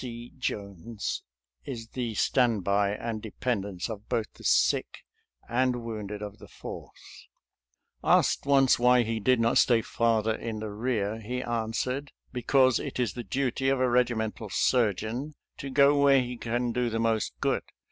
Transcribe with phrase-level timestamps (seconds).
[0.03, 0.29] 0.
[0.39, 1.21] Jones
[1.63, 5.03] is the standby and dependence of both the sick
[5.47, 7.27] and wounded of the Fourth.
[8.03, 12.79] Asked once why he did not stay farther in the rear, he answered," Be cause
[12.79, 16.97] it is the duty of a regimental surgeon to go where he can do the
[16.97, 17.61] most good.